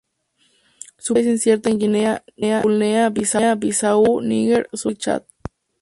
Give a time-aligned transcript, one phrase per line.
[0.97, 1.27] Su presencia es
[1.61, 5.23] incierta en Guinea, Guinea-Bissau, Níger, Sudán del Sur y Chad.